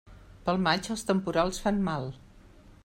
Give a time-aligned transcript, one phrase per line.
[0.47, 2.11] Pel maig, els temporals fan mal.